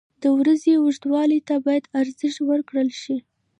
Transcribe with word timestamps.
•د 0.23 0.25
ورځې 0.39 0.71
اوږدوالي 0.77 1.39
ته 1.47 1.55
باید 1.65 1.89
ارزښت 1.99 2.39
ورکړل 2.49 2.89
شي. 3.01 3.17